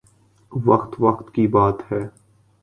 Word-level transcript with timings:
وقت 0.51 0.91
وقت 0.99 1.33
کی 1.33 1.47
بات 1.47 1.91
ہے 1.91 2.01